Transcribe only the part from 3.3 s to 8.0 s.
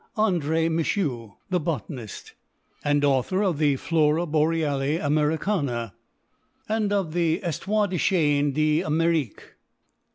of the Flora Boreali Americana, and of the Histoire des